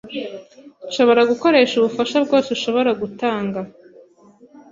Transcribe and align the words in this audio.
Nshobora 0.87 1.21
gukoresha 1.31 1.73
ubufasha 1.77 2.15
bwose 2.25 2.47
ushobora 2.57 2.91
gutanga. 3.01 3.59